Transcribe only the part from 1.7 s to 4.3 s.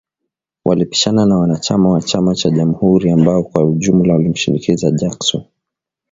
wa chama cha Jamhuri ambao kwa ujumla